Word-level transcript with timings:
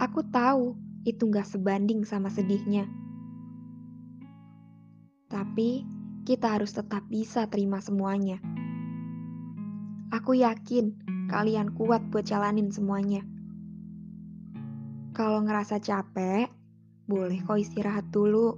aku 0.00 0.24
tahu 0.32 0.74
itu 1.04 1.28
gak 1.28 1.46
sebanding 1.46 2.02
sama 2.02 2.32
sedihnya. 2.32 2.88
Tapi 5.30 5.84
kita 6.30 6.46
harus 6.46 6.70
tetap 6.70 7.02
bisa 7.10 7.50
terima 7.50 7.82
semuanya. 7.82 8.38
Aku 10.14 10.38
yakin 10.38 10.94
kalian 11.26 11.74
kuat 11.74 12.06
buat 12.06 12.22
jalanin 12.22 12.70
semuanya. 12.70 13.26
Kalau 15.10 15.42
ngerasa 15.42 15.82
capek, 15.82 16.46
boleh 17.10 17.42
kok 17.42 17.58
istirahat 17.58 18.14
dulu. 18.14 18.54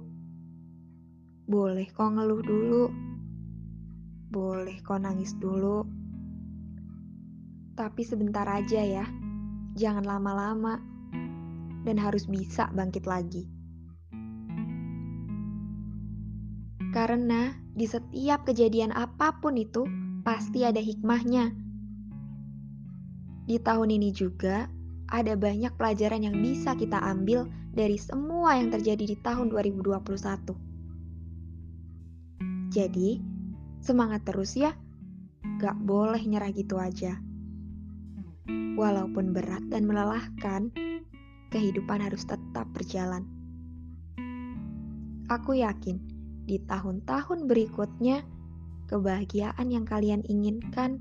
Boleh 1.49 1.89
kok 1.89 2.13
ngeluh 2.13 2.45
dulu. 2.45 2.93
Boleh 4.29 4.77
kok 4.85 5.01
nangis 5.01 5.33
dulu. 5.41 5.81
Tapi 7.73 8.01
sebentar 8.05 8.45
aja 8.53 8.85
ya. 8.85 9.05
Jangan 9.73 10.05
lama-lama. 10.05 10.77
Dan 11.81 11.97
harus 11.97 12.29
bisa 12.29 12.69
bangkit 12.69 13.09
lagi. 13.09 13.62
Karena 16.93 17.57
di 17.73 17.89
setiap 17.89 18.45
kejadian 18.45 18.93
apa 18.93 19.41
pun 19.41 19.57
itu 19.57 19.89
pasti 20.21 20.61
ada 20.61 20.77
hikmahnya. 20.77 21.49
Di 23.49 23.57
tahun 23.57 23.97
ini 23.97 24.13
juga 24.13 24.69
ada 25.09 25.33
banyak 25.33 25.73
pelajaran 25.73 26.21
yang 26.21 26.37
bisa 26.37 26.77
kita 26.77 27.01
ambil 27.01 27.49
dari 27.73 27.97
semua 27.97 28.61
yang 28.61 28.69
terjadi 28.69 29.09
di 29.09 29.17
tahun 29.25 29.49
2021. 29.49 30.53
Jadi, 32.69 33.17
semangat 33.81 34.21
terus 34.29 34.53
ya. 34.53 34.77
Gak 35.57 35.81
boleh 35.81 36.21
nyerah 36.21 36.53
gitu 36.53 36.77
aja. 36.77 37.17
Walaupun 38.77 39.33
berat 39.33 39.65
dan 39.73 39.89
melelahkan, 39.89 40.69
kehidupan 41.49 42.05
harus 42.05 42.21
tetap 42.25 42.69
berjalan. 42.73 43.25
Aku 45.29 45.57
yakin 45.57 46.12
di 46.43 46.59
tahun-tahun 46.67 47.47
berikutnya, 47.47 48.23
kebahagiaan 48.91 49.67
yang 49.71 49.87
kalian 49.87 50.21
inginkan 50.27 50.99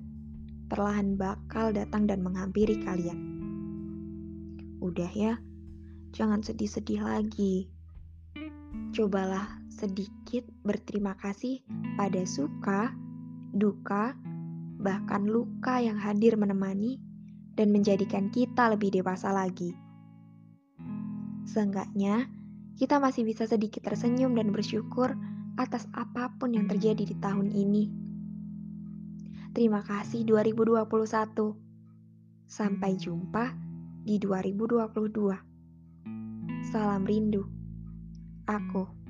perlahan 0.71 1.19
bakal 1.21 1.75
datang 1.75 2.09
dan 2.09 2.25
menghampiri 2.25 2.81
kalian. 2.81 3.19
Udah 4.81 5.11
ya, 5.13 5.37
jangan 6.17 6.41
sedih-sedih 6.41 7.05
lagi. 7.05 7.69
Cobalah 8.97 9.61
sedikit 9.69 10.49
berterima 10.65 11.17
kasih 11.21 11.61
pada 11.97 12.25
suka, 12.25 12.93
duka, 13.53 14.17
bahkan 14.81 15.29
luka 15.29 15.79
yang 15.79 16.01
hadir 16.01 16.35
menemani 16.41 16.99
dan 17.55 17.69
menjadikan 17.69 18.33
kita 18.33 18.73
lebih 18.73 18.91
dewasa 18.91 19.29
lagi. 19.31 19.77
Seenggaknya, 21.45 22.33
kita 22.77 23.01
masih 23.03 23.25
bisa 23.27 23.45
sedikit 23.45 23.85
tersenyum 23.85 24.37
dan 24.37 24.53
bersyukur 24.53 25.17
atas 25.61 25.85
apa 25.93 26.33
pun 26.41 26.57
yang 26.57 26.65
terjadi 26.69 27.05
di 27.05 27.17
tahun 27.21 27.53
ini. 27.53 27.91
Terima 29.53 29.85
kasih 29.85 30.25
2021. 30.25 30.89
Sampai 32.49 32.97
jumpa 32.97 33.53
di 34.01 34.17
2022. 34.17 36.73
Salam 36.73 37.05
rindu. 37.05 37.45
Aku 38.49 39.02